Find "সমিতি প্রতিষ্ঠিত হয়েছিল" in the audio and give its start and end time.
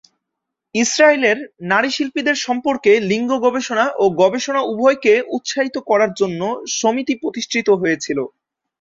6.79-8.19